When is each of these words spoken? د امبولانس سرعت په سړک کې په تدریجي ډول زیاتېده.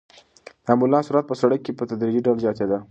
د 0.65 0.67
امبولانس 0.73 1.05
سرعت 1.07 1.25
په 1.29 1.35
سړک 1.41 1.59
کې 1.63 1.71
په 1.77 1.83
تدریجي 1.89 2.21
ډول 2.25 2.37
زیاتېده. 2.43 2.77